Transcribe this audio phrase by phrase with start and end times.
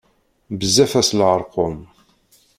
[0.59, 1.77] Bezzaf-as leṛqum.